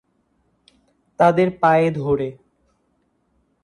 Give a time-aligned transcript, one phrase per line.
[1.19, 2.27] তাদের পায়ে ধরে।